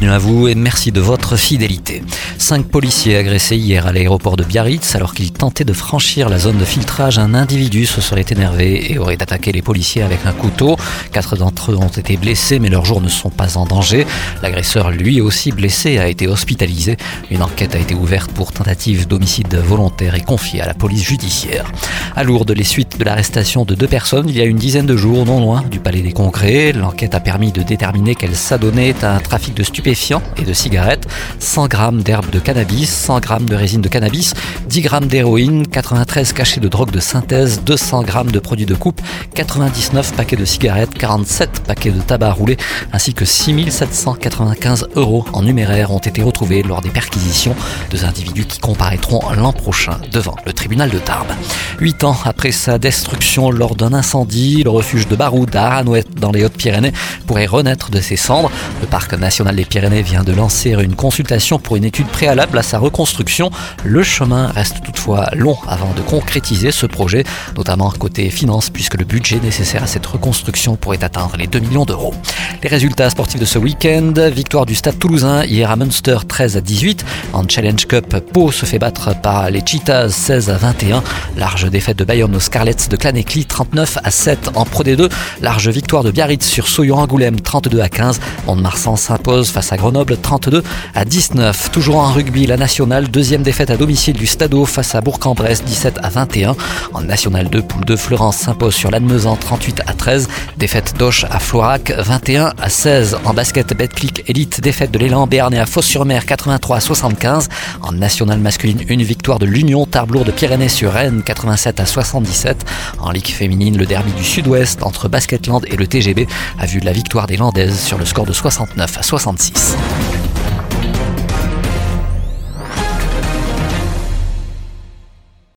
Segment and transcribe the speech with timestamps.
[0.00, 2.02] Bienvenue à vous et merci de votre fidélité.
[2.38, 6.56] Cinq policiers agressés hier à l'aéroport de Biarritz alors qu'ils tentaient de franchir la zone
[6.56, 7.18] de filtrage.
[7.18, 10.78] Un individu se serait énervé et aurait attaqué les policiers avec un couteau.
[11.12, 14.06] Quatre d'entre eux ont été blessés mais leurs jours ne sont pas en danger.
[14.42, 16.96] L'agresseur lui aussi blessé a été hospitalisé.
[17.30, 21.70] Une enquête a été ouverte pour tentative d'homicide volontaire et confiée à la police judiciaire.
[22.16, 24.96] À Lourdes, les suites de l'arrestation de deux personnes il y a une dizaine de
[24.96, 26.72] jours non loin du Palais des Congrès.
[26.72, 29.89] L'enquête a permis de déterminer qu'elles s'adonnaient à un trafic de stupéfiants
[30.36, 31.08] et de cigarettes,
[31.40, 34.34] 100 grammes d'herbe de cannabis, 100 grammes de résine de cannabis,
[34.68, 39.00] 10 grammes d'héroïne, 93 cachets de drogue de synthèse, 200 grammes de produits de coupe,
[39.34, 42.56] 99 paquets de cigarettes, 47 paquets de tabac roulé,
[42.92, 47.56] ainsi que 6795 euros en numéraire ont été retrouvés lors des perquisitions.
[47.90, 51.32] Deux individus qui comparaîtront l'an prochain devant le tribunal de Tarbes.
[51.80, 56.30] Huit ans après sa destruction lors d'un incendie, le refuge de Baroud à Aranouette dans
[56.30, 56.92] les Hautes-Pyrénées
[57.26, 58.52] pourrait renaître de ses cendres.
[58.80, 62.62] Le parc national des Pyrénées vient de lancer une consultation pour une étude préalable à
[62.62, 63.50] sa reconstruction.
[63.82, 67.24] Le chemin reste toutefois long avant de concrétiser ce projet,
[67.56, 71.86] notamment côté finances, puisque le budget nécessaire à cette reconstruction pourrait atteindre les 2 millions
[71.86, 72.14] d'euros.
[72.62, 76.60] Les résultats sportifs de ce week-end, victoire du Stade toulousain hier à Munster 13 à
[76.60, 77.04] 18.
[77.32, 81.02] En Challenge Cup, Pau se fait battre par les Cheetahs 16 à 21.
[81.36, 85.10] Large défaite de Bayonne aux Scarlets de Clanecli 39 à 7 en Pro D2.
[85.40, 88.20] Large victoire de Biarritz sur Soyon-Angoulême 32 à 15.
[88.46, 90.62] Mont-de-Marsan s'impose face à Grenoble 32
[90.94, 91.70] à 19.
[91.70, 95.98] Toujours en rugby, la nationale, deuxième défaite à domicile du Stadeau face à Bourg-en-Bresse 17
[96.02, 96.56] à 21.
[96.92, 100.28] En National 2, poule 2, Florence s'impose sur l'Admezan 38 à 13.
[100.56, 103.18] Défaite d'Auch à Florac 21 à 16.
[103.24, 107.48] En basket, Betclic Elite, défaite de l'élan Béarnais à Fos-sur-Mer 83 à 75.
[107.82, 112.64] En nationale masculine, une victoire de l'Union Tarblour de Pyrénées sur Rennes 87 à 77.
[112.98, 116.26] En ligue féminine, le derby du Sud-Ouest entre Basketland et le TGB
[116.58, 119.59] a vu la victoire des Landaises sur le score de 69 à 66.
[119.60, 120.19] Phoenix.